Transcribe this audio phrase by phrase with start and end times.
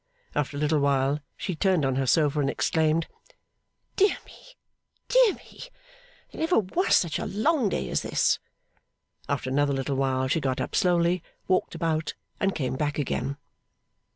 [0.33, 3.05] After a little while she turned on her sofa and exclaimed,
[3.97, 4.55] 'Dear me,
[5.09, 5.65] dear me,
[6.31, 8.39] there never was such a long day as this!'
[9.29, 13.37] After another little while, she got up slowly, walked about, and came back again.